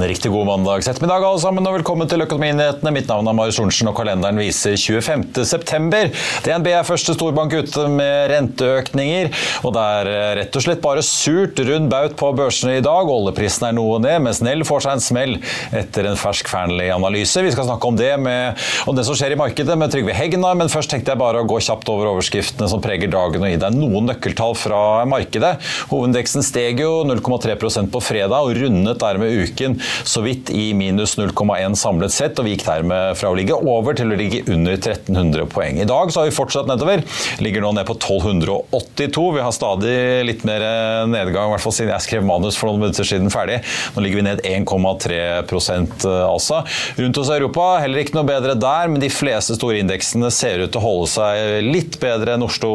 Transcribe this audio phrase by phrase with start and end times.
[0.00, 2.88] En riktig god mandags ettermiddag alle sammen, og velkommen til Økonominyhetene.
[2.94, 5.98] Mitt navn er Marius Lorentzen, og kalenderen viser 25.9.
[6.46, 9.28] DNB er første storbank ute med renteøkninger,
[9.60, 13.10] og det er eh, rett og slett bare surt rund baut på børsene i dag.
[13.12, 15.36] Oljeprisen er noe ned, mens Nell får seg en smell
[15.82, 17.44] etter en fersk Fearnley-analyse.
[17.44, 20.54] Vi skal snakke om det, med, om det som skjer i markedet med Trygve Hegna,
[20.56, 23.60] men først tenkte jeg bare å gå kjapt over overskriftene som preger dagen og gi
[23.66, 24.80] deg noen nøkkeltall fra
[25.12, 25.58] markedet.
[25.92, 31.76] Hovedindeksen steg jo 0,3% på fredag og rundet dermed uken så vidt i minus 0,1
[31.78, 35.48] samlet sett, og vi gikk dermed fra å ligge over til å ligge under 1300
[35.50, 35.80] poeng.
[35.80, 37.02] I dag så har vi fortsatt nedover.
[37.42, 39.26] Ligger nå ned på 1282.
[39.36, 39.96] Vi har stadig
[40.28, 40.64] litt mer
[41.10, 43.60] nedgang, i hvert fall siden jeg skrev manus for noen minutter siden ferdig.
[43.94, 46.62] Nå ligger vi ned 1,3% altså.
[47.00, 50.72] Rundt hos Europa heller ikke noe bedre der, men de fleste store indeksene ser ut
[50.72, 52.72] til å holde seg litt bedre enn Oslo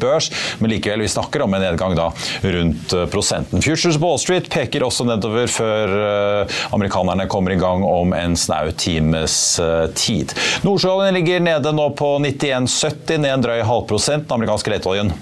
[0.00, 0.30] Børs,
[0.60, 2.10] men likevel, vi snakker om en nedgang da
[2.42, 3.62] rundt prosenten.
[3.64, 6.39] Futures Wall Street peker også nedover før eh,
[6.70, 10.34] amerikanerne kommer i gang om en snau times eh, tid.
[10.66, 14.28] Nordsjøoljen ligger nede nå på 91,70, ned en drøy halvprosent.
[14.28, 15.14] Den amerikanske leteoljen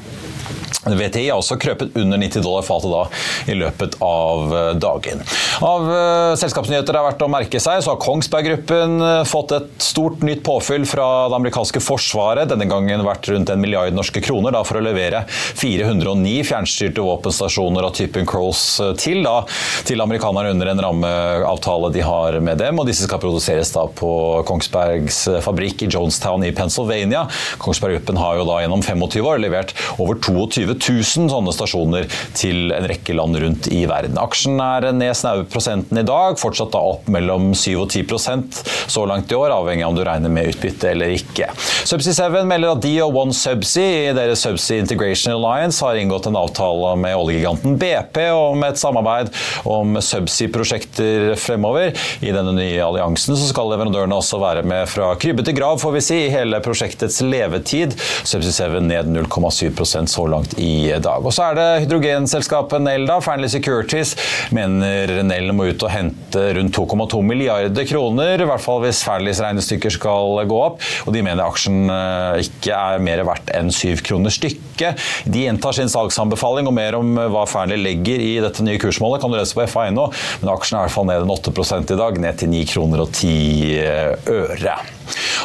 [0.96, 3.04] VTI har også krøpet under 90 dollar fatet da
[3.52, 5.22] i løpet av eh, dagen.
[5.64, 9.54] Av uh, selskapsnyheter det er verdt å merke seg, så har Kongsberg Gruppen uh, fått
[9.56, 12.48] et stort nytt påfyll fra det amerikanske forsvaret.
[12.50, 17.88] Denne gangen vært rundt en milliard norske kroner da, for å levere 409 fjernstyrte våpenstasjoner
[17.88, 19.42] av typen Cross uh, til, da,
[19.88, 22.78] til amerikanerne under en rammeavtale de har med dem.
[22.78, 24.12] og Disse skal produseres da på
[24.48, 27.26] Kongsbergs fabrikk i Jonestown i Pennsylvania.
[27.62, 32.72] Kongsberg Gruppen har jo da gjennom 25 år levert over 22 000 sånne stasjoner til
[32.74, 34.18] en rekke land rundt i verden.
[34.20, 39.04] Aksjen er ned snaue prosenten i dag, fortsatt da opp mellom 7 og 10% så
[39.08, 41.50] langt i år, avhengig av om du regner med utbytte eller ikke.
[41.88, 46.28] Subsea 7 melder at de og One Subsea i deres Subsea Integration Alliance har inngått
[46.30, 49.32] en avtale med oljegiganten BP om et samarbeid
[49.68, 51.94] om subsea-prosjekter fremover.
[52.20, 56.04] I denne nye alliansen skal leverandørene også være med fra krybbe til grav, får vi
[56.04, 57.96] si, i hele prosjektets levetid.
[58.28, 61.24] Subsea 7 ned 0,7% så langt i dag.
[61.24, 63.18] Og så er det hydrogenselskapet Nell, da.
[63.24, 64.14] Fearnley Securities
[64.54, 69.42] mener Nell må ut og hente rundt 2,2 milliarder kroner, i hvert fall hvis Fearnleys
[69.44, 70.82] regnestykker skal gå opp.
[71.06, 75.00] Og de mener aksjen eh, ikke er mer verdt enn 7 kroner stykket.
[75.28, 79.32] De gjentar sin salgsanbefaling, og mer om hva Fearnley legger i dette nye kursmålet kan
[79.32, 80.08] du lese på FA.no,
[80.42, 83.04] men aksjen er i hvert fall ned en 8 i dag, ned til 9 kroner
[83.04, 84.78] og 10 øre.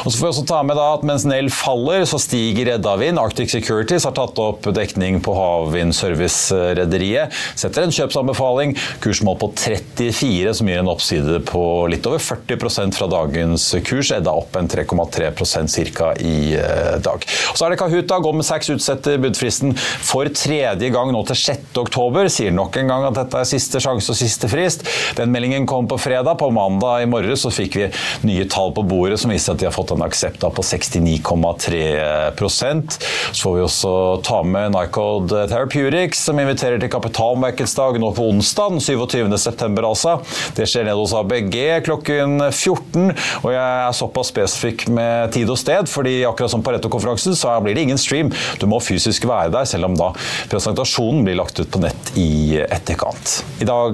[0.04, 3.20] Og så får vi også ta med at Mens Nell faller, så stiger Eddavind.
[3.20, 7.32] Arctic Securities har tatt opp dekning på Havvindservice-rederiet.
[7.58, 8.74] Setter en kjøpsanbefaling.
[9.04, 14.12] Kursmål på 34, som gir en oppside på litt over 40% fra dagens kurs.
[14.14, 16.12] Edda opp en 3,3% ca.
[16.20, 17.24] i eh, dag.
[17.52, 18.20] Og så er det Kahuta.
[18.24, 21.72] Goldman Sachs utsetter budfristen for tredje gang nå til 6.
[21.80, 22.28] oktober.
[22.32, 24.86] Sier nok en gang at dette er siste sjanse og siste frist.
[25.18, 26.36] Den meldingen kom på fredag.
[26.40, 27.90] På mandag i morges så fikk vi
[28.28, 32.98] nye tall på bordet som viste at de har fått en aksept på 69,3%
[33.32, 33.92] Så får vi også
[34.26, 39.84] ta med Nycode Therapeutics, som inviterer til kapitalmarkedsdag nå på onsdag, 27.9.
[39.84, 40.12] altså.
[40.56, 41.56] Det skjer nede hos ABG
[41.86, 46.72] klokken 14, og jeg er såpass spesifikk med tid og sted, fordi akkurat som på
[46.74, 48.28] Retto-konferansen så blir det ingen stream.
[48.60, 50.08] Du må fysisk være der, selv om da
[50.52, 53.44] presentasjonen blir lagt ut på nett i etterkant.
[53.62, 53.92] I dag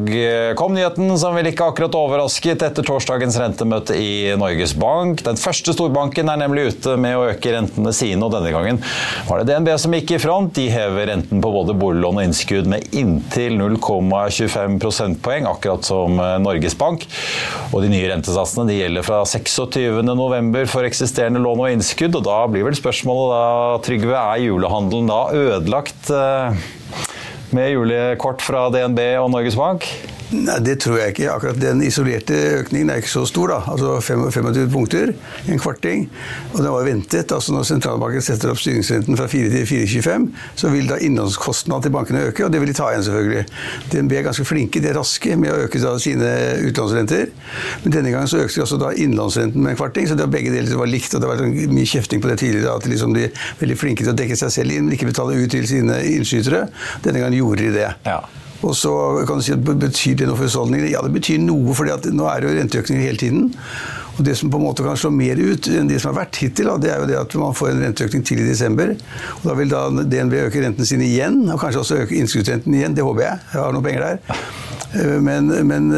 [0.58, 4.10] kom nyheten som vel ikke akkurat overrasket etter torsdagens rentemøte i
[4.40, 5.24] Norges Bank.
[5.26, 8.80] Den første storbanken er nemlig ute med å øke rentene sine, og denne gangen
[9.28, 10.52] var det DNB som gikk i front.
[10.56, 16.36] De hever renten på både boliglån og innskudd med inntil 0,25 prosentpoeng, akkurat som eh,
[16.42, 17.06] Norges Bank.
[17.70, 22.38] Og de nye rentesatsene de gjelder fra 26.11 for eksisterende lån og innskudd, og da
[22.50, 23.42] blir vel spørsmålet da,
[23.86, 26.64] Trygve, er julehandelen da ødelagt eh,
[27.56, 29.86] med julekort fra DNB og Norges Bank?
[30.30, 31.30] Nei, Det tror jeg ikke.
[31.32, 33.48] Akkurat Den isolerte økningen er ikke så stor.
[33.50, 35.12] da, altså 25 punkter,
[35.48, 36.08] en kvarting.
[36.54, 37.32] Og det var ventet.
[37.32, 41.90] altså Når sentralbanken setter opp styringsrenten fra 4 til 4,25, så vil da innlånskostnadene til
[41.90, 43.44] bankene øke, og det vil de ta igjen, selvfølgelig.
[43.92, 46.30] DNB er ganske flinke, de er raske med å øke da sine
[46.68, 47.26] utlånsrenter.
[47.84, 50.34] Men denne gangen så økte de også da innlånsrenten med en kvarting, så det var
[50.36, 51.14] begge deler var likt.
[51.14, 51.42] og Det var
[51.74, 54.54] mye kjefting på det tidligere, at liksom de er veldig flinke til å dekke seg
[54.60, 56.68] selv inn, men ikke betale ut til sine innskytere.
[57.02, 57.90] Denne gangen gjorde de det.
[58.06, 58.20] Ja.
[58.66, 58.92] Og så
[59.26, 60.92] kan du si at Betyr det noe for husholdningene?
[60.92, 63.50] Ja, det betyr noe, for nå er det jo renteøkninger hele tiden.
[64.18, 66.40] Og Det som på en måte kan slå mer ut enn det som har vært
[66.42, 68.96] hittil, det er jo det at man får en renteøkning til i desember.
[69.40, 72.96] Og Da vil da DNB øke rentene sine igjen, og kanskje også øke innskuddsrenten igjen.
[72.96, 73.46] Det håper jeg.
[73.52, 74.42] Jeg har noen penger der.
[74.94, 75.90] Eh, men, men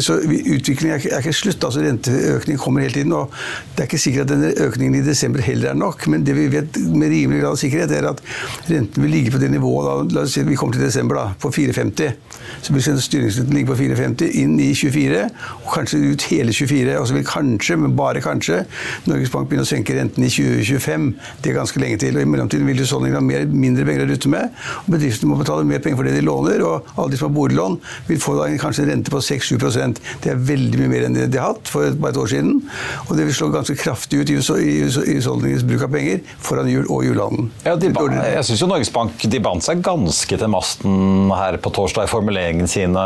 [0.00, 1.64] så utviklingen er, er ikke slutt.
[1.64, 3.12] altså Renteøkning kommer hele tiden.
[3.12, 3.32] og
[3.74, 6.48] Det er ikke sikkert at denne økningen i desember heller er nok, men det vi
[6.52, 8.22] vet med rimelig grad av sikkerhet, er at
[8.70, 11.26] renten vil ligge på det nivået da, la oss si vi kommer til desember da,
[11.40, 12.16] på 4,50.
[12.62, 15.24] Så vil styringsrenten ligge på 4,50 inn i 24,
[15.64, 16.96] og kanskje ut hele 24.
[16.98, 18.62] Og så vil kanskje, men bare kanskje,
[19.08, 21.08] Norges Bank begynner å senke renten i 2025.
[21.42, 22.16] Det er ganske lenge til.
[22.16, 24.54] og I mellomtiden vil husholdningene ha mer, mindre penger å rutte med.
[24.84, 27.36] og Bedriftene må betale mer penger for det de låner, og alle de som har
[27.36, 27.78] boliglån,
[28.08, 31.28] vil få da kanskje en rente på 6-7% Det er veldig mye mer enn det
[31.32, 32.62] de har hatt for bare et år siden.
[33.08, 37.04] Og det vil slå ganske kraftig ut i husholdningenes bruk av penger foran jul og
[37.06, 37.50] julehandelen.
[37.64, 42.10] Ja, jeg syns Norges Bank de bandt seg ganske til masten her på torsdag i
[42.10, 43.02] formuleringene sine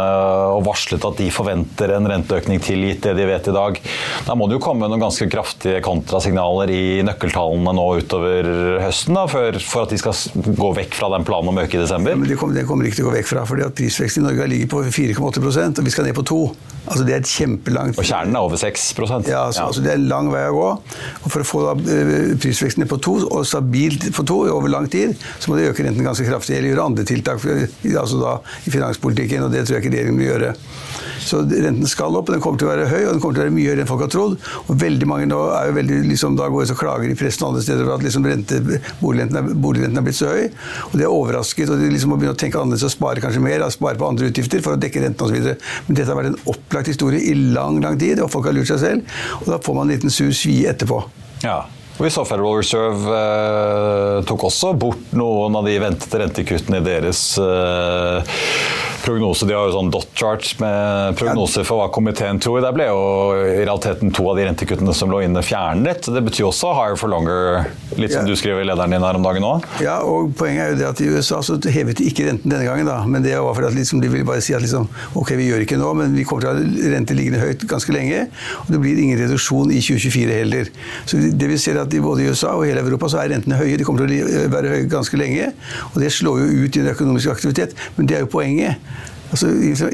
[0.53, 3.79] og varslet at de forventer en renteøkning til gitt det de vet i dag.
[4.27, 8.51] Da må det jo komme noen ganske kraftige kontrasignaler i nøkkeltallene nå utover
[8.83, 11.79] høsten da, for, for, at de skal gå vekk fra den planen om å øke
[11.79, 12.15] i desember?
[12.15, 14.25] Ja, men det kommer, det kommer ikke til å gå vekk fra, fordi at prisveksten
[14.25, 16.43] i Norge ligger på 4,8% og vi skal ned på 2
[16.83, 19.67] Altså Det er et kjempelangt Og kjernen er over 6% Ja, altså, ja.
[19.69, 20.71] altså det er en lang vei å gå.
[21.23, 24.73] Og For å få da, eh, prisveksten ned på 2 og stabilt på 2 over
[24.73, 28.35] lang tid, så må de øke renten ganske kraftig eller gjøre andre tiltak altså da,
[28.67, 30.53] i finanspolitikken, og det tror jeg ikke regjeringen vil gjøre.
[31.23, 33.45] Så renten skal opp, og den kommer til å være høy, og den kommer til
[33.45, 34.32] å være mye høyere enn folk har trodd.
[34.67, 37.65] Og veldig mange nå er jo veldig, liksom, da går og klager i pressen andre
[37.65, 38.61] steder over at liksom, rente,
[39.01, 40.49] boligrenten, er, boligrenten, er, blitt så høy.
[40.91, 43.45] Og det er overrasket, og de liksom må begynne å tenke annerledes og spare kanskje
[43.45, 45.53] mer, spare på andre utgifter for å dekke renten osv.
[45.89, 48.71] Men dette har vært en opplagt historie i lang, lang tid, og folk har lurt
[48.73, 49.21] seg selv.
[49.43, 51.03] Og da får man en liten sur svie etterpå.
[51.45, 51.63] Ja.
[51.99, 57.21] Vi så Federal Reserve eh, tok også bort noen av de ventede rentekuttene i deres
[57.39, 58.39] eh,
[59.03, 59.47] prognose.
[59.47, 62.61] De har jo sånn dot charts med prognoser for hva komiteen tror.
[62.65, 63.03] Der ble jo
[63.37, 66.09] i realiteten to av de rentekuttene som lå inne, fjernet.
[66.13, 67.69] Det betyr også higher for longer,
[67.99, 68.31] litt som ja.
[68.31, 69.67] du skriver i lederen din her om dagen òg.
[69.85, 72.67] Ja, og poenget er jo det at i USA så hevet de ikke renten denne
[72.69, 73.01] gangen, da.
[73.09, 75.67] Men det var fordi at liksom, de ville bare si at liksom, ok, vi gjør
[75.67, 78.27] ikke nå, men vi kommer til å ha rente liggende høyt ganske lenge.
[78.65, 80.73] Og det blir ingen reduksjon i 2024 heller.
[81.11, 83.61] Så det vi ser at i både i USA og hele Europa så er rentene
[83.61, 83.79] høye.
[83.79, 85.47] De kommer til å være høye ganske lenge.
[85.93, 87.71] Og det slår jo ut i den økonomiske aktivitet.
[87.97, 88.73] Men det er jo poenget.
[89.33, 89.47] Altså,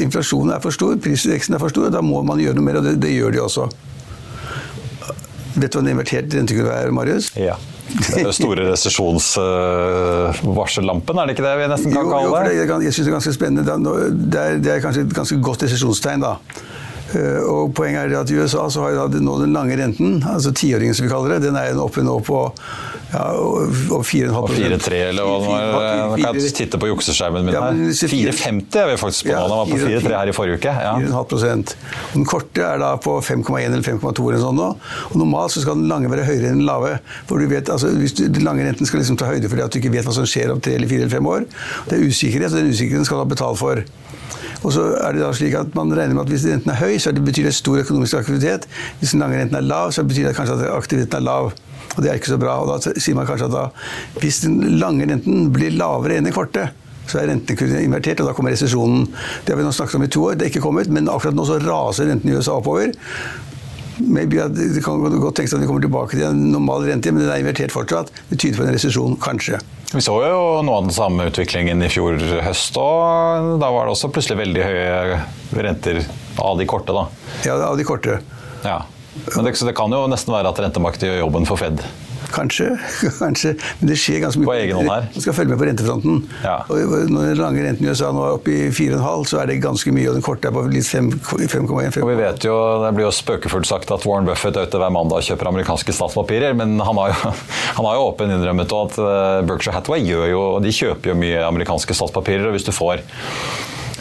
[0.03, 2.85] inflasjonen er for stor, prisveksten er for stor, da må man gjøre noe mer, og
[2.89, 3.65] det, det gjør de også.
[5.59, 7.27] Vet du hva en invertert rentekurve er, Marius?
[7.39, 7.57] Ja.
[7.89, 12.53] Den store resesjonsvarsellampen, er det ikke det vi nesten kan kalle det?
[12.59, 13.63] Jo, det jeg syns det er ganske spennende.
[14.35, 16.33] Det er, det er kanskje et ganske godt resesjonstegn, da.
[17.15, 20.97] Uh, og Poenget er at i USA så har nå den lange renten, altså tiåringen
[20.97, 22.43] som vi kaller det, den er oppe nå på
[23.09, 25.87] ja, og 4,5 Og 4,3 eller hva det var.
[25.89, 27.79] Jeg kan titte på jukseskjermen min her.
[27.97, 29.39] 4,50 er vi faktisk på nå.
[29.39, 30.75] Den var på 4,3 her i forrige uke.
[30.85, 30.93] Ja.
[31.01, 31.73] 4,5%
[32.13, 34.69] Den korte er da på 5,1 eller 5,2 eller sånn nå.
[35.09, 36.99] Og normalt så skal den lange være høyere enn den lave.
[37.31, 39.71] For du vet, altså, hvis du, Den lange renten skal liksom ta høyde for det
[39.71, 41.49] at du ikke vet hva som skjer om tre eller fire eller fem år.
[41.89, 43.85] Det er usikkerhet, og den usikkerheten skal du ha betalt for.
[44.65, 46.97] Og så er det da slik at Man regner med at hvis renten er høy,
[46.99, 48.67] så betyr det stor økonomisk aktivitet.
[48.99, 51.53] Hvis den lange renten er lav, så betyr det kanskje at aktiviteten er lav.
[51.97, 52.59] Og det er ikke så bra.
[52.63, 53.65] og Da sier man kanskje at da,
[54.23, 56.69] hvis den lange renten blir lavere enn den korte,
[57.09, 59.07] så er rentekurven invertert, og da kommer resesjonen.
[59.45, 61.37] Det har vi nå snakket om i to år, det er ikke kommet, men akkurat
[61.37, 62.93] nå så raser renten i USA oppover.
[63.99, 67.25] Maybe at Det kan godt tenkes at vi kommer tilbake til en normal rente, men
[67.25, 68.13] den er invertert fortsatt.
[68.31, 69.61] Det tyder på en resesjon, kanskje.
[69.93, 73.95] Vi så jo noe av den samme utviklingen i fjor høst, og da var det
[73.95, 75.21] også plutselig veldig høye
[75.65, 76.03] renter
[76.45, 77.07] av de korte, da.
[77.47, 78.21] Ja, av de korte.
[78.67, 78.83] Ja.
[79.35, 81.83] Men det, det, kan jo nesten være at rentemarkedet gjør jobben for Fed?
[82.35, 82.71] Kanskje,
[83.23, 83.55] kanskje.
[83.81, 84.49] Men det skjer ganske mye.
[84.49, 85.09] På egen hånd her?
[85.15, 86.21] Man skal følge med på rentefronten.
[86.45, 86.57] Ja.
[86.69, 89.59] Og når den lange renten i USA nå er oppe i 4,5, så er det
[89.65, 90.11] ganske mye.
[90.11, 92.01] Og den korte er på 5,1.
[92.03, 94.93] Og vi vet jo, Det blir jo spøkefullt sagt at Warren Buffett er ute hver
[94.95, 97.33] mandag og kjøper amerikanske statspapirer, men han har jo,
[97.79, 101.43] han har jo åpen innrømmet at eh, Berkshire Hathaway gjør jo, de kjøper jo mye
[101.49, 102.49] amerikanske statspapirer.
[102.49, 103.05] og hvis du får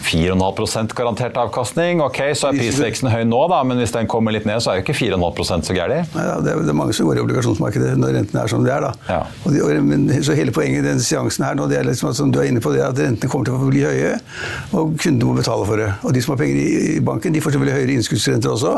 [0.07, 2.01] 4,5% garantert avkastning.
[2.05, 4.79] Ok, så er prisveksten høy nå, da, men hvis den kommer litt ned, så er
[4.79, 6.15] jo ikke 4,5% så gærent.
[6.15, 8.87] Ja, det, er mange som går i obligasjonsmarkedet når rentene er som de er.
[8.87, 8.93] da.
[9.09, 9.19] Ja.
[9.43, 12.13] Og de, og, men, så hele poenget i den seansen her nå, det er liksom,
[12.17, 14.15] som du er inne på, det er at rentene kommer til å bli høye,
[14.71, 15.89] og kundene må betale for det.
[16.07, 18.73] Og de som har penger i, i banken, de får selvfølgelig høyere innskuddsrenter også.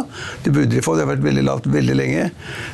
[0.46, 2.30] Det burde de få, det har vært veldig lavt veldig lenge.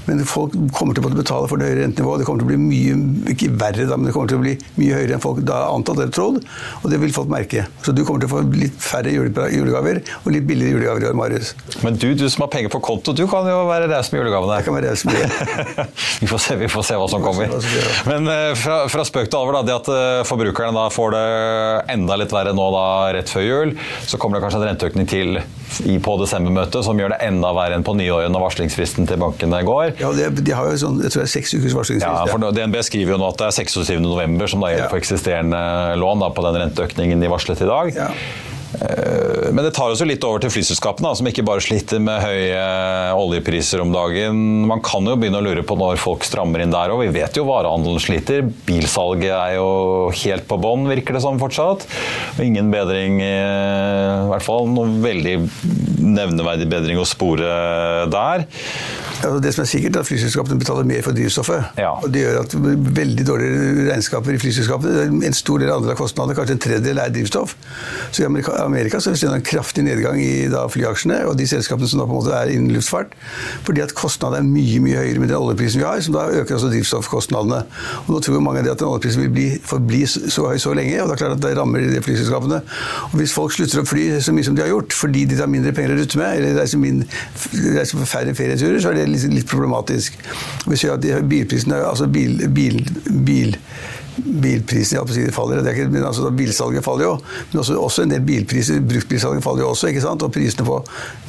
[0.07, 2.23] Men folk kommer til å betale for det høye rentenivået.
[2.23, 2.97] Det kommer til å bli mye,
[3.35, 5.99] ikke verre, da, men det kommer til å bli mye høyere enn folk da antatt
[5.99, 6.41] eller trodd,
[6.81, 7.65] og det vil folk merke.
[7.85, 11.17] Så du kommer til å få litt færre julegaver og litt billigere julegaver i år,
[11.17, 11.53] Marius.
[11.83, 14.59] Men du, du som har penger på konto, du kan jo være raus med julegavene.
[14.59, 15.85] Jeg kan være raus med det.
[16.21, 17.53] vi, får se, vi får se hva som kommer.
[18.09, 21.25] Men uh, fra, fra, spøk til alvor, da, det at uh, forbrukerne da får det
[21.95, 23.75] enda litt verre nå da rett før jul,
[24.05, 25.39] så kommer det kanskje en renteøkning til
[25.83, 29.61] i, på desembermøtet som gjør det enda verre enn på nyåret når varslingsfristen til bankene
[29.67, 29.95] går.
[30.01, 32.07] Ja, de, de har jo sånn, jeg tror det er seks ukers varslingsfrist.
[32.07, 34.91] Ja, for DNB skriver jo nå at det er 26.11 som da gjelder ja.
[34.91, 35.61] for eksisterende
[36.01, 37.95] lån da, på den renteøkningen de varslet i dag.
[37.95, 38.11] Ja.
[38.73, 42.23] Eh, men det tar oss jo litt over til flyselskapene, som ikke bare sliter med
[42.23, 42.63] høye
[43.15, 44.65] oljepriser om dagen.
[44.69, 47.05] Man kan jo begynne å lure på når folk strammer inn der òg.
[47.05, 48.45] Vi vet jo varehandelen sliter.
[48.67, 49.69] Bilsalget er jo
[50.23, 51.87] helt på bånn, virker det som fortsatt.
[52.43, 55.37] Ingen bedring, i hvert fall noe veldig
[56.05, 57.49] nevneverdig bedring å spore
[58.11, 58.45] der.
[59.25, 61.79] Altså det som er sikkert, er at flyselskapene betaler mer for drivstoffet.
[61.81, 61.91] Ja.
[61.97, 62.55] og Det gjør at
[62.99, 65.05] veldig dårlige regnskaper i flyselskapene.
[65.25, 67.55] En stor del andre av kostnadene, kanskje en tredjedel, er drivstoff.
[68.11, 71.89] Så i Amerika så ser vi en kraftig nedgang i da, flyaksjene og de selskapene
[71.89, 73.15] som da på en måte er innen luftfart.
[73.67, 76.57] Fordi at kostnadene er mye mye høyere med den oljeprisen vi har, som da øker
[76.57, 77.61] altså drivstoffkostnadene.
[78.05, 81.09] Og Nå tror mange at den oljeprisen vil bli, forbli så høy så lenge, og
[81.09, 82.61] det er klart at det rammer de flyselskapene.
[83.11, 85.51] Og Hvis folk slutter å fly så mye som de har gjort, fordi de tar
[85.51, 87.09] mindre penger å rutte med, eller reiser, mindre,
[87.75, 90.17] reiser færre ferieturer, så er det litt, litt problematisk.
[90.67, 92.83] Vi ser at bilprisene, altså bil, bil,
[93.25, 93.55] bil
[94.15, 95.61] bilprisene si, faller.
[95.63, 97.13] Det er ikke, men altså, Bilsalget faller jo,
[97.51, 98.81] men også, også en del bilpriser.
[98.85, 99.89] Bruktbilsalget faller jo også.
[99.91, 100.23] ikke sant?
[100.23, 100.79] Og prisene på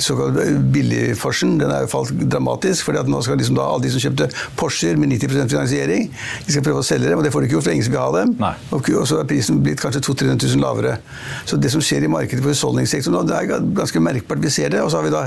[0.03, 0.39] såkalt
[0.75, 2.85] billigforsen den er jo falt dramatisk.
[2.87, 6.11] fordi at nå skal liksom da alle de som kjøpte Porscher med 90% finansiering,
[6.47, 7.19] de skal prøve å selge dem.
[7.19, 8.35] og Det får de ikke gjort, for ingen vil ha dem.
[8.71, 10.99] Og, og, så er prisen blitt kanskje 200 000 lavere.
[11.47, 14.43] Så det som skjer i markedet for husholdningssektoren nå, det er ganske merkbart.
[14.43, 14.85] Vi ser det.
[14.85, 15.27] Og så har vi da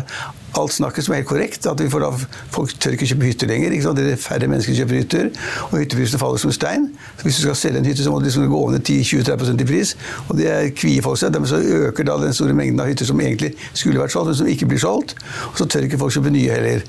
[0.58, 1.66] alt snakket som er helt korrekt.
[1.66, 2.12] at vi får da,
[2.52, 3.72] Folk tør ikke kjøpe hytter lenger.
[3.72, 3.98] ikke sant?
[3.98, 5.30] Det er færre mennesker som kjøper hytter.
[5.72, 6.90] Og hytteprisene faller som stein.
[7.18, 9.70] Så hvis du skal selge en hytte, så må du liksom gå ned 10-20-30 i
[9.70, 9.96] pris.
[10.28, 11.34] Og det kvier folk seg.
[11.34, 14.36] Dermed så øker da den store mengden av hytter som egentlig skulle vært solgt, men
[14.42, 15.16] som ikke blir solgt.
[15.52, 16.86] Og så tør ikke folk kjøpe nye heller.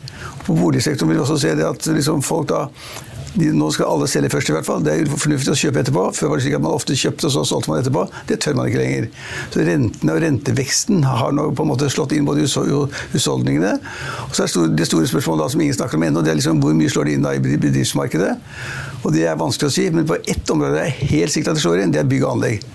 [0.47, 2.67] På boligsektoren vil vi også se det at liksom folk da
[3.39, 4.83] nå skal alle selge først, i hvert fall.
[4.83, 6.07] Det er fornuftig å kjøpe etterpå.
[6.17, 8.05] Før var det slik at man ofte kjøpte, og så solgte man etterpå.
[8.27, 9.07] Det tør man ikke lenger.
[9.55, 13.77] Så rentene og renteveksten har nå på en måte slått inn både husholdningene.
[14.27, 16.63] Og så er det store spørsmålet da, som ingen snakker om ennå, det er liksom
[16.65, 18.35] hvor mye slår det inn da i bedriftsmarkedet.
[19.05, 21.61] Og det er vanskelig å si, men på ett område er jeg helt sikkert at
[21.61, 21.95] det slår inn.
[21.95, 22.67] Det er bygg og anlegg.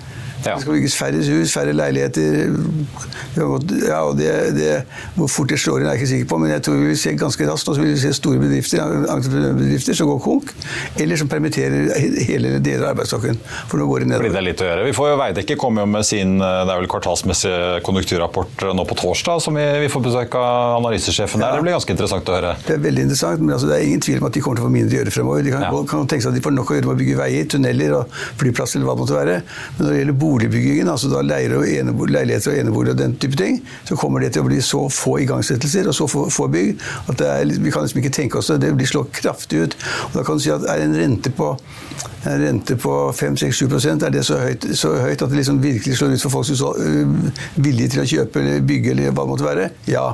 [0.46, 2.56] Det skal bygges færre hus, færre leiligheter.
[3.36, 4.70] Ja, og det, det,
[5.18, 7.00] hvor fort det slår inn, er jeg ikke sikker på, men jeg tror vi vil
[7.00, 8.84] se ganske raskt og vil vi se store bedrifter,
[9.16, 10.54] entreprenørbedrifter som går konk,
[11.02, 13.40] eller som permitterer hele eller deler av arbeidsstokken.
[13.72, 14.28] For nå går det nedover.
[14.28, 14.86] Fordi det litt å gjøre.
[14.88, 18.98] Vi får jo Veidekke komme jo med sin det er vel kvartalsmessige konjunkturrapport nå på
[19.00, 21.54] torsdag, som vi, vi får besøk av analysesjefen der.
[21.54, 21.60] Ja.
[21.60, 22.54] Det blir ganske interessant å høre.
[22.68, 24.66] Det er veldig interessant, men altså, det er ingen tvil om at de kommer til
[24.66, 25.46] å få mindre å gjøre fremover.
[25.46, 25.84] De kan, ja.
[25.90, 28.20] kan tenke seg at de får nok å gjøre med å bygge veier, tunneler og
[28.42, 29.38] flyplasser eller hva det måtte være.
[29.78, 33.02] Men når det gjelder bolig boligbyggingen, altså da leirer og enebo, leiligheter og eneboliger og
[33.02, 36.28] den type ting, så kommer det til å bli så få igangsettelser og så få,
[36.34, 38.62] få bygg at er, vi kan liksom ikke tenke oss det.
[38.66, 39.78] Det blir slått kraftig ut.
[40.10, 41.52] Og da kan du si at er en rente på,
[42.26, 46.16] en rente på 5-6-7% er det så høyt, så høyt, at det liksom virkelig slår
[46.16, 49.34] ut for folk som er øh, villige til å kjøpe eller bygge eller hva det
[49.34, 49.70] måtte være?
[49.90, 50.08] Ja.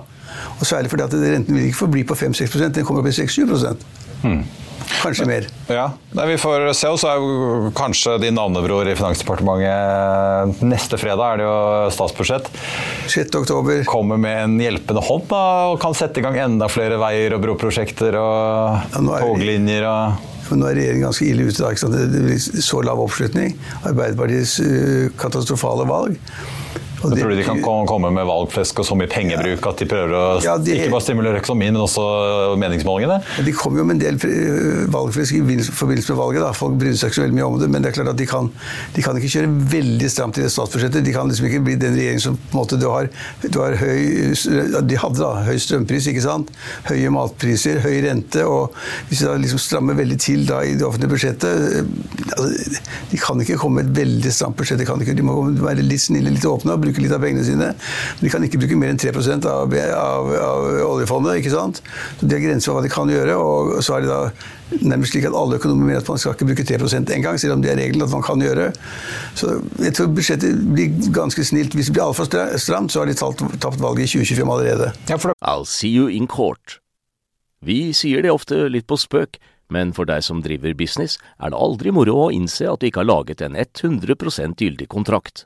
[0.59, 3.45] Og særlig fordi at renten vil ikke forbli på 5-6% den kommer opp i 6-7
[4.23, 4.43] hmm.
[5.01, 5.45] Kanskje mer.
[5.71, 6.89] Ja, Nei, Vi får se.
[6.91, 11.55] Og så er jo kanskje din navnebror i Finansdepartementet Neste fredag er det jo
[11.95, 12.49] statsbudsjett.
[13.11, 13.37] 6.
[13.41, 13.83] oktober.
[13.89, 17.43] Kommer med en hjelpende hånd da, og kan sette i gang enda flere veier og
[17.45, 19.87] broprosjekter og ja, toglinjer.
[19.89, 20.27] og...
[20.51, 21.63] Men nå er regjeringen ganske ille ute.
[21.63, 23.53] Da, det blir så lav oppslutning.
[23.87, 26.17] Arbeiderpartiets uh, katastrofale valg.
[27.01, 30.13] Og tror du de kan komme med valgflesk og så mye pengebruk at de prøver
[30.15, 32.05] å ja, de, ikke bare stimulere økonomien, men også
[32.61, 33.19] meningsmålingene?
[33.47, 36.45] De kommer jo med en del valgflesk i forbindelse med valget.
[36.45, 36.51] Da.
[36.57, 38.27] Folk bryr seg ikke så veldig mye om det, men det er klart at de
[38.29, 38.49] kan,
[38.95, 41.05] de kan ikke kjøre veldig stramt i det statsbudsjettet.
[41.05, 43.09] De kan liksom ikke bli den regjeringen som på en måte du har,
[43.45, 44.33] du har høy
[44.87, 46.51] De hadde da høy strømpris, ikke sant?
[46.89, 48.45] Høye matpriser, høy rente.
[48.45, 48.75] og
[49.09, 51.91] Hvis de da liksom strammer veldig til da i det offentlige budsjettet eh,
[52.37, 54.81] altså, De kan ikke komme med et veldig stramt budsjett.
[54.81, 56.75] De, kan ikke, de må være litt snille, litt åpne.
[56.75, 57.71] og bruke litt av pengene sine.
[57.71, 61.39] Men de kan ikke bruke mer enn 3% av, av, av oljefondet.
[61.39, 61.79] ikke sant?
[62.19, 63.37] Så De har grenser for hva de kan gjøre.
[63.37, 64.31] og så er det da
[64.79, 67.63] nærmest slik at alle økonomer mener at man skal ikke bruke 3% engang, selv om
[67.63, 68.71] det er regelen at man kan gjøre.
[69.35, 71.75] Så jeg tror budsjettet blir ganske snilt.
[71.75, 72.29] Hvis det blir altfor
[72.59, 74.91] stramt, så har de tapt valget i 2025 allerede.
[75.09, 76.79] Ja, I'll see you in court.
[77.61, 79.37] Vi sier det ofte litt på spøk,
[79.71, 83.03] men for deg som driver business, er det aldri moro å innse at du ikke
[83.03, 85.45] har laget en 100% gyldig kontrakt.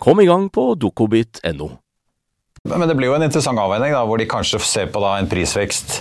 [0.00, 1.70] Kom i gang på dokobit.no.
[2.68, 5.28] Men det blir jo en interessant avveining, da, hvor de kanskje ser på da, en
[5.28, 6.00] prisvekst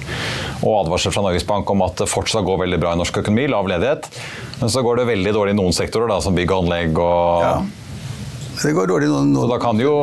[0.60, 3.48] og advarsel fra Norges Bank om at det fortsatt går veldig bra i norsk økonomi,
[3.52, 4.10] lav ledighet.
[4.60, 7.46] Men så går det veldig dårlig i noen sektorer, da, som bygg og anlegg og
[7.46, 7.54] ja.
[8.60, 9.20] Det går dårlig nå.
[9.32, 9.46] nå.
[9.48, 9.94] da kan de, jo,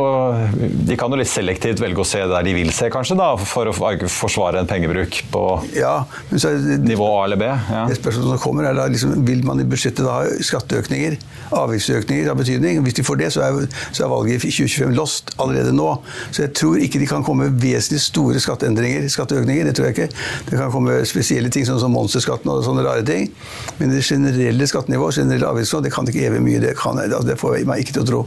[0.88, 3.68] de kan jo litt selektivt velge å se der de vil se, kanskje, da, for
[3.68, 5.42] å forsvare en pengebruk på
[5.76, 7.50] ja, det, nivå A eller B.
[7.50, 7.82] Ja.
[7.90, 11.18] Det spørsmålet som kommer er da, liksom, Vil man i budsjettet da ha skatteøkninger,
[11.56, 12.80] avgiftsøkninger av betydning?
[12.86, 15.90] Hvis de får det, så er, så er valget i 2025 lost allerede nå.
[16.30, 19.68] Så jeg tror ikke de kan komme vesentlig store skatteendringer, skatteøkninger.
[19.68, 20.08] Det tror jeg ikke.
[20.48, 23.28] Det kan komme spesielle ting, sånn som monsterskatten og sånne rare ting.
[23.76, 26.64] Men det generelle skattenivået, generelle avgiftsnivå, det kan ikke evig mye.
[26.64, 28.26] Det, kan, altså, det får jeg meg ikke til å tro.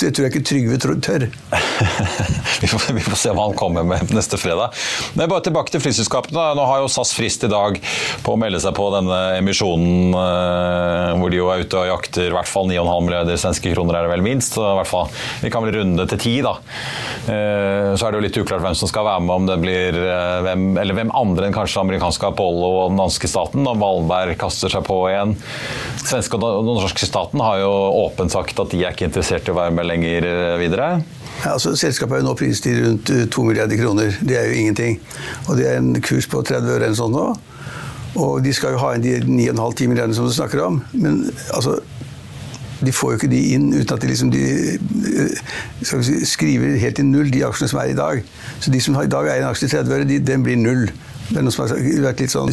[0.00, 1.26] Det tror jeg ikke Trygve tør.
[2.62, 4.74] vi, får, vi, får, se hva han kommer med neste fredag.
[5.16, 6.44] Men bare tilbake til flyselskapene.
[6.56, 7.78] Nå har jo SAS frist i dag
[8.24, 12.30] på å melde seg på denne emisjonen eh, hvor de jo er ute og jakter
[12.30, 14.58] i hvert fall 9,5 milliarder svenske kroner, er det vel minst.
[14.60, 15.10] I hvert fall,
[15.42, 16.54] Vi kan vel runde til 10, da.
[17.26, 20.00] Eh, så er det jo litt uklart hvem som skal være med, om det blir
[20.02, 24.36] eh, hvem, eller hvem andre enn kanskje amerikanske Apollo og den danske staten, Om Valberg
[24.40, 25.36] kaster seg på igjen.
[26.06, 27.72] Svenske og den norske staten har jo
[28.06, 30.28] åpent sagt at de er ikke interessert i å være med lenger
[30.60, 30.88] videre.
[31.42, 34.16] Ja, altså, selskapet er jo nå priset til rundt 2 milliarder kroner.
[34.22, 35.00] Det er jo ingenting.
[35.46, 37.26] Og det er en kurs på 30 øre eller sånn nå.
[38.16, 40.80] Og de skal jo ha inn de 9,5-10 milliardene som du snakker om.
[40.96, 41.76] Men altså
[42.84, 44.42] de får jo ikke de inn uten at de, liksom, de
[46.04, 48.22] si, skriver helt til null de aksjene som er i dag.
[48.60, 50.84] Så de som i dag eier en aksje til 30 øre, den blir null.
[51.28, 52.52] Det er noen som har vært litt sånn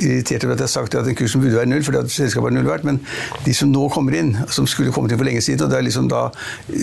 [0.00, 2.50] irritert over at jeg har sagt at den kursen burde være null, fordi at selskapet
[2.50, 2.86] er null verdt.
[2.88, 3.00] Men
[3.44, 5.86] de som nå kommer inn, som skulle kommet inn for lenge siden, og det er
[5.86, 6.26] liksom da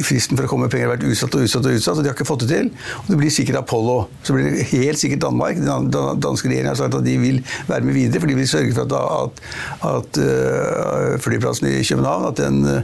[0.05, 2.11] fristen for å komme med penger har vært utsatt og utsatt og utsatt, og de
[2.11, 2.71] har ikke fått det til.
[3.03, 3.99] Og det blir sikkert Apollo.
[4.27, 5.61] Så blir det helt sikkert Danmark.
[5.61, 8.75] Den danske regjeringen har sagt at de vil være med videre, for de vil sørge
[8.77, 9.45] for at, at,
[9.93, 12.83] at uh, flyplassen i København at den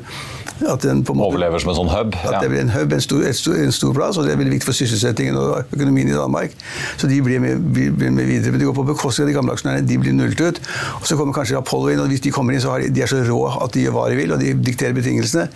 [0.62, 2.16] at den på en måte, Overlever som en sånn hub?
[2.28, 4.54] At det blir en hub, en stor, stor, en stor, plass, og det er veldig
[4.56, 6.54] viktig for sysselsettingen og økonomien i Danmark.
[7.02, 8.54] Så de blir med, blir med videre.
[8.54, 9.88] Men de går på bekostning av de gamle aksjonærene.
[9.88, 10.62] De blir nullet ut.
[11.00, 13.04] Og så kommer kanskje Apollo inn, og hvis de kommer inn, så har de, de
[13.06, 15.48] er så rå at de gjør hva de vil, og de dikterer betingelsene.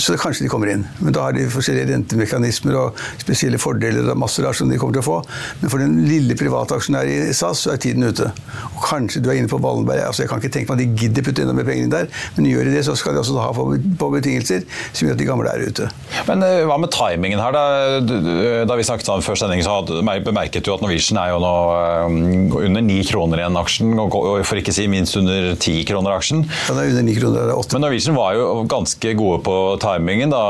[0.00, 0.86] Så kanskje de kommer inn.
[1.00, 4.98] Men da har de forskjellige rentemekanismer og spesielle fordeler og masse rart som de kommer
[4.98, 5.18] til å få.
[5.62, 8.30] Men for den lille private aksjonæren i SAS, så er tiden ute.
[8.74, 10.02] Og kanskje du er inne på Wallenberg.
[10.06, 12.08] altså Jeg kan ikke tenke meg at de gidder putte enda mer penger inn der,
[12.36, 15.28] men gjør de det, så skal de også ha på, betingelser som gjør at de
[15.28, 15.88] gamle er ute.
[16.28, 17.54] Men uh, hva med timingen her?
[17.54, 19.80] Da, da vi snakket sammen før sending, så
[20.24, 23.94] bemerket du at Norwegian er jo nå uh, under 9 kroner igjen aksjen,
[24.46, 26.44] for ikke å si minst under 10 kroner aksjen.
[26.46, 27.76] Ja, det er under 9 kroner, det er 8.
[27.76, 30.44] Men Norwegian var jo ganske gode på timingen, da,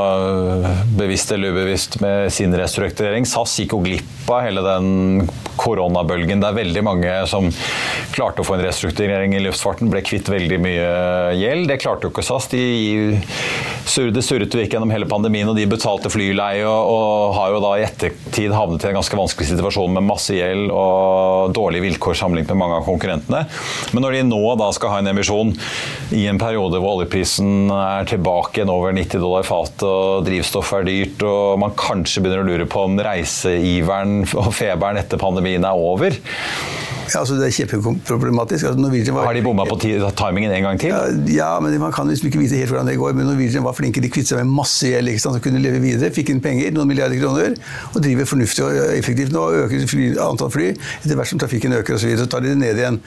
[0.98, 3.28] bevisst eller ubevisst, med sin restrukturering.
[3.28, 5.28] SAS gikk jo glipp av hele den
[5.60, 6.40] koronabølgen.
[6.40, 7.48] Det er veldig mange som
[8.14, 10.90] klarte å få en restrukturering i luftfarten, ble kvitt veldig mye
[11.36, 11.68] gjeld.
[11.70, 12.48] Det klarte jo ikke SAS.
[12.52, 12.64] De
[14.14, 17.62] det surret jo ikke gjennom hele pandemien, og de betalte flyleie og, og, har jo
[17.64, 22.18] da i ettertid havnet i en ganske vanskelig situasjon med masse gjeld og dårlige vilkår
[22.20, 23.44] sammenlignet med mange av konkurrentene.
[23.94, 25.54] Men når de nå da skal ha en emisjon
[26.16, 30.86] i en periode hvor oljeprisen er tilbake igjen over 90 dollar fatet og drivstoff er
[30.88, 35.88] dyrt, og man kanskje begynner å lure på om reiseiveren og feberen etter pandemien er
[35.90, 36.16] over
[37.10, 38.66] ja, altså Det er kjempeproblematisk.
[38.70, 40.92] Altså, var, Har de bomma på timingen en gang til?
[40.92, 43.16] Ja, ja, men man kan liksom ikke vite helt hvordan det går.
[43.18, 44.02] Men Norwegian var flinke.
[44.04, 46.12] De kvittet seg med masse gjeld og kunne leve videre.
[46.14, 47.56] Fikk inn penger, noen milliarder kroner,
[47.92, 49.46] og driver fornuftig og effektivt nå.
[49.64, 52.04] Øker fly, antall fly etter hvert som trafikken øker osv.
[52.04, 52.98] Så, videre, så tar de det ned igjen.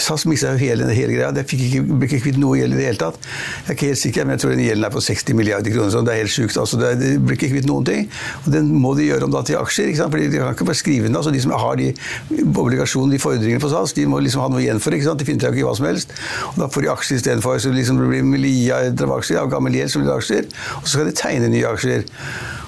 [0.00, 1.30] SAS mista jo hele, hele greia.
[1.34, 3.18] Det fikk ikke, ble ikke kvitt noe gjeld i det hele tatt.
[3.20, 5.92] Jeg er ikke helt sikker, men jeg tror den gjelden er på 60 milliarder kroner.
[5.94, 6.58] Så det er helt sjukt.
[6.60, 8.08] Altså, det, det blir ikke kvitt noen ting.
[8.44, 9.90] Og den må de gjøre om da til aksjer.
[9.90, 10.14] ikke sant?
[10.14, 11.18] Fordi De kan ikke bare skrive den.
[11.20, 11.90] altså De som har de
[12.50, 14.94] obligasjonene, de fordringene på SAS, de må liksom ha noe igjen for.
[14.94, 15.16] det.
[15.20, 16.14] De finner ikke hva som helst.
[16.52, 17.58] Og Da får de aksjer istedenfor.
[17.62, 20.48] Så liksom det blir milliarder av aksjer av gammel gjeld som aksjer.
[20.80, 22.06] Og så skal de tegne nye aksjer.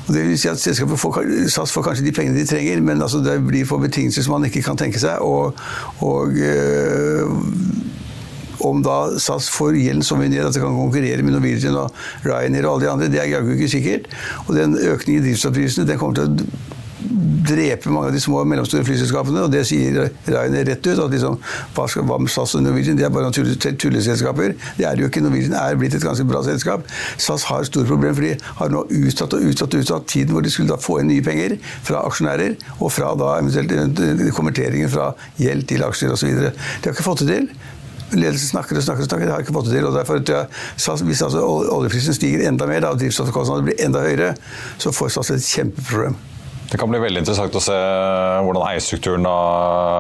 [0.03, 3.03] Og det vil si at Selskapet får, SAS får kanskje de pengene de trenger, men
[3.03, 5.23] altså det blir på betingelser som man ikke kan tenke seg.
[5.23, 5.55] Og,
[6.03, 7.31] og øh,
[8.67, 11.95] om da SAS får gjelden så mye ned at det kan konkurrere med Norwegian og
[12.27, 14.11] Ryanair og alle de andre, det er jaggu ikke sikkert.
[14.47, 16.72] Og den økningen i drivstoffprisene den kommer til å
[17.47, 19.45] drepe mange av de små og mellomstore flyselskapene.
[19.47, 20.99] Og det sier Ryanair rett ut.
[20.99, 21.39] at liksom,
[21.77, 22.99] hva, med SAS og Norwegian?
[22.99, 24.57] De er bare tulleselskaper.
[24.79, 25.25] Det er det jo ikke.
[25.25, 26.87] Norwegian er blitt et ganske bra selskap.
[27.17, 30.45] SAS har store problemer, for de har nå utsatt og utsatt og utsatt tiden hvor
[30.45, 35.13] de skulle da få inn nye penger fra aksjonærer, og fra da eventuelt konverteringen fra
[35.41, 36.33] gjeld til aksjer osv.
[36.33, 37.53] De har ikke fått det til.
[38.13, 39.87] Ledelsen snakker og snakker, og snakker, det har ikke fått det til.
[39.87, 40.19] og derfor,
[41.05, 41.41] Hvis altså
[41.77, 44.35] oljeprisen stiger enda mer, og drivstoffkostnadene blir enda høyere,
[44.79, 46.19] så får SAS et kjempeproblem.
[46.73, 49.27] Det kan bli veldig interessant å se hvordan eierstrukturen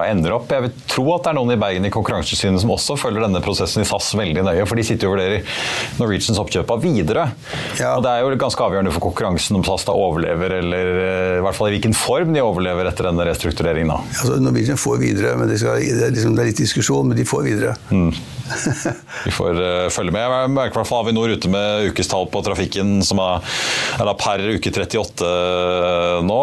[0.08, 0.48] ender opp.
[0.48, 3.42] Jeg vil tro at det er noen i Bergen i Konkurransetilsynet som også følger denne
[3.44, 5.44] prosessen i SAS veldig nøye, for de sitter jo og vurderer
[6.00, 7.26] Norwegians oppkjøp av videre.
[7.76, 7.92] Ja.
[7.98, 11.44] Og Det er jo ganske avgjørende for konkurransen om SAS da overlever, eller eh, i
[11.44, 13.92] hvert fall i hvilken form de overlever etter denne restruktureringen.
[13.92, 17.20] Altså, Norwegian får videre, men det, skal, det, er liksom, det, er litt diskusjon, men
[17.20, 17.76] de får videre.
[17.92, 18.08] Mm.
[19.26, 20.24] Vi får uh, følge med.
[20.24, 23.44] Jeg merker i hvert fall Avinor ute med ukestall på trafikken som er,
[24.00, 25.28] er per uke 38
[26.26, 26.40] nå.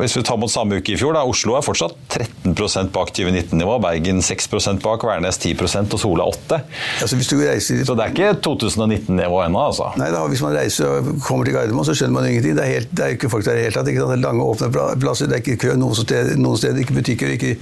[0.00, 3.78] Hvis vi tar mot samme uke i fjor, da, Oslo er fortsatt 13% bak 2019-nivå.
[3.82, 6.58] Bergen 6% bak, Værnes 10% og Sola 8
[7.02, 7.82] altså, reiser...
[7.86, 9.90] Så det er ikke 2019-nivå ennå, altså?
[10.00, 12.56] Nei, da, hvis man reiser og kommer til Gardermoen, så skjønner man ingenting.
[12.58, 13.90] Det er, helt, det er ikke folk der i det hele tatt.
[13.90, 14.70] Det er lange, åpne
[15.02, 17.54] plasser, det er ikke kø noen steder, noen steder ikke butikker, ikke,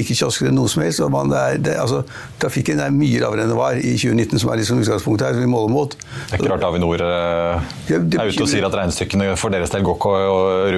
[0.00, 1.02] ikke kiosker, noe som helst.
[1.14, 2.02] Man, det er, det, altså,
[2.42, 5.38] trafikken er mye lavere enn det var i 2019, som er liksom utgangspunktet her.
[5.38, 5.94] som vi måler mot.
[5.94, 9.84] Det er ikke rart Avinor eh, er ute og sier at regnestykkene for deres del
[9.86, 10.14] går ikke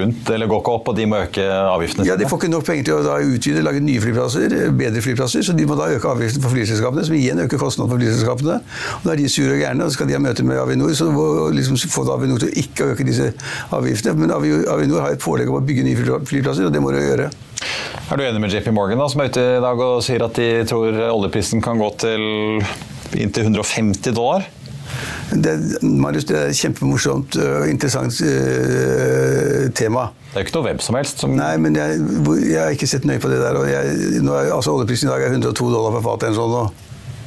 [0.01, 2.09] rundt, eller går ikke opp, og de må øke avgiftene sine.
[2.09, 5.55] Ja, De får ikke nok penger til å utvide, lage nye flyplasser, bedre flyplasser, så
[5.57, 8.57] de må da øke avgiftene for flyselskapene, som igjen øker kostnadene for flyselskapene.
[8.99, 10.93] Og Da er de sure og gærne, og så skal de ha møte med Avinor,
[10.97, 13.31] så må liksom få Avinor til å ikke øke disse
[13.75, 14.17] avgiftene.
[14.25, 17.31] Men Avinor har et pålegg om å bygge nye flyplasser, og det må de gjøre.
[18.07, 20.37] Er du enig med JP Morgan, da, som er ute i dag og sier at
[20.39, 22.23] de tror oljeprisen kan gå til
[23.17, 24.47] inntil 150 dollar?
[25.27, 30.07] Det, Marius, det er et kjempemorsomt og interessant uh, tema.
[30.31, 31.99] Det er jo ikke noe hvem som helst som Nei, men jeg,
[32.45, 33.59] jeg, har ikke sett nøye på det der.
[33.67, 36.37] jeg, er, altså Oljeprisen i dag er 102 dollar for fatet.
[36.37, 36.55] Sånn,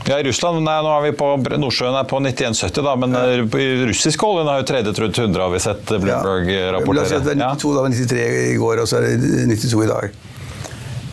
[0.09, 1.27] ja, i Russland, nei, nå er vi på
[1.61, 3.25] Nordsjøen er på 91,70, da, men ja.
[3.37, 6.71] Eh, russisk olje har jo tredje rundt 100, har vi sett Bloomberg ja.
[6.75, 7.07] rapportere.
[7.11, 9.91] Si det er 92, da var 93 i går, og så er det 92 i
[9.91, 10.21] dag.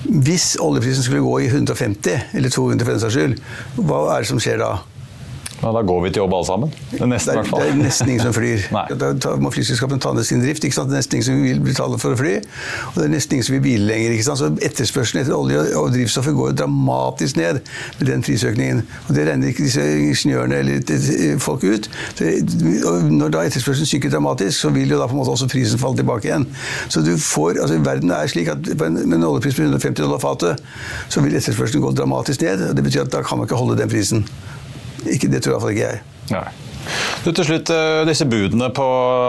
[0.08, 3.36] Hvis oljeprisen skulle gå i 150, eller 200 for den saks skyld,
[3.82, 4.71] hva er det som skjer da?
[5.62, 6.74] Ja, da går vi til jobb alle sammen.
[6.91, 8.65] Det er nesten, det er, det er nesten ingen som flyr.
[9.02, 10.62] da må flyselskapene ta ned sin drift.
[10.62, 12.34] Det er nesten ingen som vil betale for å fly.
[12.91, 14.17] Og det er nesten ingen som vil bile lenger.
[14.28, 17.62] Så etterspørselen etter olje og drivstoffet går dramatisk ned
[17.98, 18.84] med den prisøkningen.
[19.08, 21.89] Og det regner ikke disse ingeniørene eller folk ut.
[22.91, 25.82] og når da etterspørselen synker dramatisk, så vil jo da på en måte også prisen
[25.82, 26.46] falle tilbake igjen.
[26.93, 30.62] Så du får, altså Verden er slik at med en oljepris på 150 dollar fatet,
[31.10, 32.70] så vil etterspørselen gå dramatisk ned.
[32.70, 34.28] og Det betyr at da kan man ikke holde den prisen.
[35.05, 36.05] Ikke, det tror iallfall ikke jeg.
[36.33, 36.47] Nei.
[37.25, 38.83] Du, til slutt, eh, disse budene på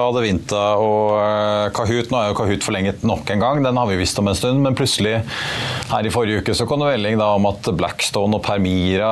[0.08, 2.12] Adevinta og eh, Kahoot.
[2.12, 4.62] Nå er jo Kahoot forlenget nok en gang, den har vi visst om en stund.
[4.62, 5.16] Men plutselig
[5.88, 9.10] her i forrige uke så kom det melding om at Blackstone og Permira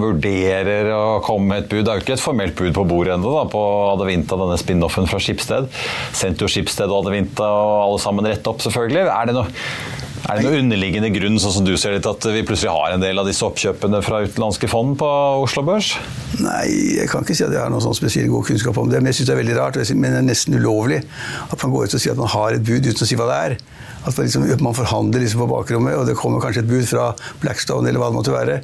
[0.00, 1.82] vurderer å komme med et bud.
[1.82, 5.20] Det er jo ikke et formelt bud på bordet ennå på Adevinta, denne spin-offen fra
[5.20, 5.68] Skipsted.
[6.16, 9.04] Sendte jo Skipsted og Adevinta og alle sammen rett opp, selvfølgelig.
[9.10, 12.44] Er det noe er det noen underliggende grunn sånn som du ser litt, at vi
[12.46, 15.08] plutselig har en del av disse oppkjøpene fra utenlandske fond på
[15.44, 15.94] Oslo Børs?
[16.40, 16.64] Nei,
[16.96, 19.02] jeg kan ikke si at jeg har noen sånn spesielt god kunnskap om det.
[19.02, 21.02] Men jeg syns det er veldig rart, men det er nesten ulovlig
[21.48, 23.28] at man går ut og sier at man har et bud uten å si hva
[23.30, 23.56] det er.
[24.04, 27.12] At man, liksom, man forhandler liksom på bakrommet, og det kommer kanskje et bud fra
[27.40, 28.60] Blackstone eller hva det måtte være.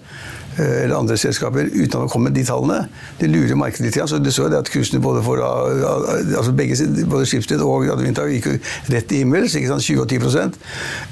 [0.59, 2.79] Eh, eller andre selskaper uten at det med de tallene.
[3.20, 3.98] Det lurer markedet litt.
[4.11, 6.76] Så du så jo det at kursene både for altså begge,
[7.11, 8.50] både Schibsted og Adevinta gikk
[8.90, 10.59] rett i himmels, 20 og 10%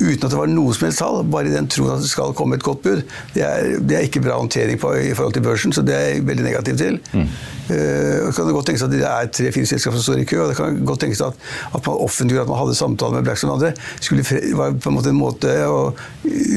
[0.01, 1.23] uten at det var noe som helst tall.
[1.31, 3.05] Bare i den troen at det skal komme et godt bud.
[3.37, 6.07] Det er, det er ikke bra håndtering på, i forhold til børsen, så det er
[6.09, 7.01] jeg veldig negativ til.
[7.14, 7.31] Mm.
[7.68, 10.40] Uh, det kan godt tenkes at det er tre-fire selskaper som står i kø.
[10.42, 11.37] og Det kan godt tenkes at,
[11.74, 13.72] at man offentliggjorde at man hadde samtaler med Blackstone og andre.
[14.00, 14.24] skulle
[14.57, 15.81] var på en måte en måte å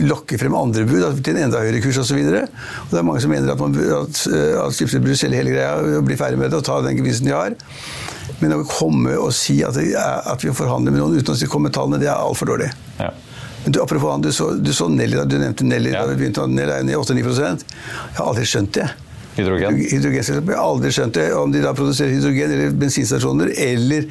[0.08, 2.21] lokke frem andre bud til en enda høyere kurs osv.
[2.21, 6.00] Det er mange som mener at, man, at, eh, at Schibsted burde selge hele greia
[6.00, 7.58] og bli ferdig med det og ta den gevinsten de har.
[8.41, 11.78] Men å komme og si at, at vi forhandler med noen uten å komme med
[11.78, 12.71] tallene, det er altfor dårlig.
[13.00, 13.12] Ja.
[13.63, 16.02] Men du, apropos han, du så, du så Nelly, du nevnte Nelly ja.
[16.02, 17.58] da vi begynte, Nelly er ned 8-9 Jeg
[18.17, 18.88] har aldri skjønt det.
[19.36, 19.78] Hydrogen?
[19.80, 20.52] Hydrogenselskapet.
[20.52, 21.26] Jeg har aldri skjønt det.
[21.38, 24.02] Om de da produserer hydrogen eller bensinstasjoner eller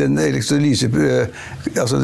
[0.00, 1.34] den elektrolyseteknikken
[1.74, 1.98] eh, altså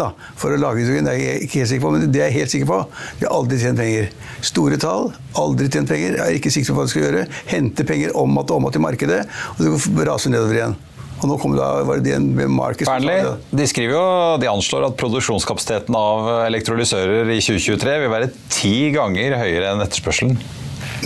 [0.00, 1.92] da, for å lage hydrogen, det er jeg ikke helt sikker på.
[1.96, 2.78] Men det er jeg helt sikker på.
[3.18, 4.04] De har aldri tjent penger.
[4.52, 5.04] Store tall,
[5.42, 6.10] aldri tjent penger.
[6.16, 7.22] Jeg er ikke sikker på hva de skal gjøre.
[7.52, 9.20] Hente penger om og om at i markedet,
[9.56, 9.68] og det
[10.08, 10.76] raser nedover igjen.
[11.22, 13.22] Og nå kom da, var det DNB Markets Fearnley,
[13.54, 14.06] de skriver jo,
[14.42, 20.34] de anslår at produksjonskapasiteten av elektrolysører i 2023 vil være ti ganger høyere enn etterspørselen.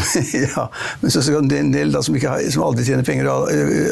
[0.56, 0.66] ja,
[1.00, 3.28] men så skal en del da, som, har, som, aldri tjener penger,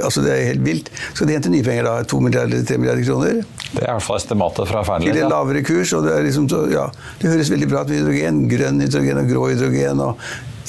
[0.04, 1.94] altså det er helt vilt, skal de hente nye penger da?
[2.10, 3.44] To milliarder, tre milliarder kroner?
[3.74, 5.92] Det er i hvert fall estimatet fra til en lavere kurs.
[5.96, 6.88] og Det, er liksom så, ja,
[7.20, 8.42] det høres veldig bra ut med hydrogen.
[8.50, 10.02] Grønn hydrogen og grå hydrogen.
[10.04, 10.20] og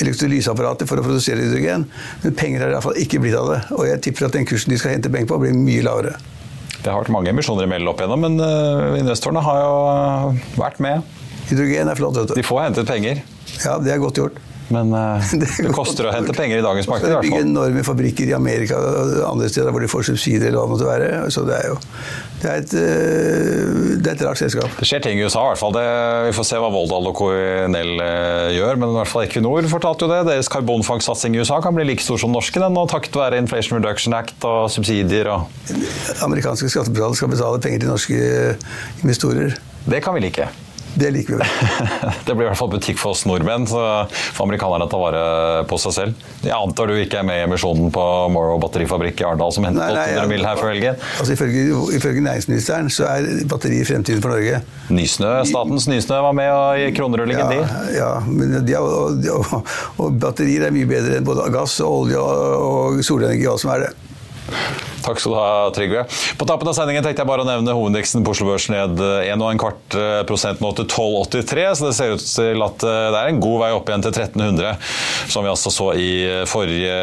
[0.03, 1.85] Elektrolyseapparater for å produsere hydrogen.
[2.23, 3.59] Men penger er det iallfall ikke blitt av det.
[3.77, 6.15] Og jeg tipper at den kursen de skal hente penger på, blir mye lavere.
[6.79, 9.77] Det har vært mange emisjoner i Meld opp igjennom, men eh, investorene har jo
[10.59, 11.15] vært med.
[11.49, 12.35] Hydrogen er flott, vet du.
[12.37, 13.23] De får hentet penger,
[13.61, 14.41] Ja, det er godt gjort.
[14.73, 17.07] Men eh, Det det koster å hente penger i dagens marked.
[17.07, 20.07] i Så hvert de bygger enorme fabrikker i Amerika og andre steder hvor de får
[20.11, 21.09] subsidier eller hva det måtte være.
[21.33, 21.77] Så det er jo
[22.41, 24.73] det er et, øh, det er et rart selskap.
[24.77, 25.73] Det skjer ting i USA, i hvert fall.
[25.73, 25.85] Det,
[26.27, 28.81] vi får se hva Voldal og Coinel eh, gjør.
[28.81, 30.19] Men i hvert fall Equinor fortalte jo det.
[30.29, 33.79] Deres karbonfangstsatsing i USA kan bli like stor som norske, den, og takket være Inflation
[33.79, 35.31] Reduction Act og subsidier.
[35.31, 35.49] og
[36.25, 38.21] Amerikanske skattebetalere skal betale penger til norske
[39.01, 39.57] investorer.
[39.85, 40.49] Det kan vi like.
[40.95, 41.49] Det liker vi vel.
[42.25, 43.79] Det blir i hvert fall butikk for oss nordmenn, så
[44.09, 45.23] får amerikanerne ta vare
[45.67, 46.21] på seg selv.
[46.45, 49.83] Jeg antar du ikke er med i emisjonen på Morrow batterifabrikk i Arendal som hentet
[49.83, 50.45] Nei, nei, 800 mill.
[50.47, 51.01] her før helgen?
[51.19, 51.65] Altså, ifølge,
[51.99, 54.61] ifølge næringsministeren så er batteri fremtiden for Norge.
[54.95, 57.93] Nysnø, Statens Nysnø var med og i kronerullingen, Ja, de.
[57.99, 62.05] ja men de, er, og, og, og batterier er mye bedre enn både gass, og
[62.05, 63.43] olje og, og solenergi.
[63.49, 63.93] Hva som er det.
[65.05, 66.03] Takk skal du ha, Trygve.
[66.39, 70.23] På tappen av sendingen tenkte jeg bare å nevne hovedindeksen på Oslo Børs ned 1,25
[70.25, 73.59] prosent nå til 12,83, så det ser ut til at eh, det er en god
[73.61, 74.71] vei opp igjen til 1300,
[75.29, 76.09] som vi altså så i
[76.49, 76.95] forrige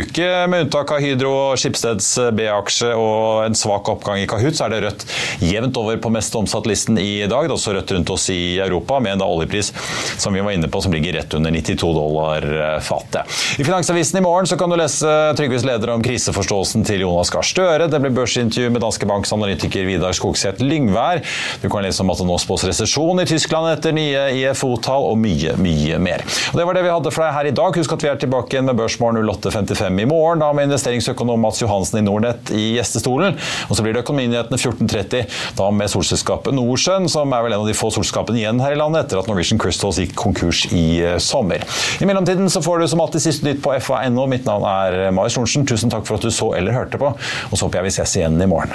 [0.00, 0.30] uke.
[0.50, 4.80] Med unntak av Hydro Skipsteds B-aksje og en svak oppgang i Kahoot, så er det
[4.86, 5.04] rødt
[5.44, 7.44] jevnt over på mest omsatt-listen i dag.
[7.44, 9.72] Det er også rødt rundt oss i Europa, med en oljepris
[10.16, 12.48] som vi var inne på, som ligger rett under 92 dollar
[12.84, 13.38] fatet.
[13.60, 17.88] I Finansavisen i morgen kan du lese Trygves leder om kriseforståelsen til Jonas Gahr Støre.
[17.90, 21.22] Det blir børsintervju med Danske Banks analytiker Vidar Skogseth Lyngvær.
[21.62, 25.18] Du kan lese om at det nå spås resesjon i Tyskland etter nye IFO-tall, og
[25.18, 26.22] mye, mye mer.
[26.52, 27.78] Og Det var det vi hadde for deg her i dag.
[27.80, 31.62] Husk at vi er tilbake igjen med Børsmorgen 08.55 i morgen, da med investeringsøkonom Mats
[31.62, 33.38] Johansen i Nordnett i gjestestolen.
[33.68, 37.68] Og så blir det Økonominyhetene 14.30, da med solselskapet Nordsjøen, som er vel en av
[37.70, 41.18] de få solselskapene igjen her i landet etter at Norwegian Crystals gikk konkurs i eh,
[41.22, 41.64] sommer.
[42.00, 44.26] I mellomtiden så får du som alltid siste nytt på fa.no.
[44.30, 45.66] Mitt navn er Marius Lorentzen.
[45.70, 47.12] Tusen takk for at du så eller hørte på,
[47.48, 48.74] og så håper jeg vi ses igjen i morgen.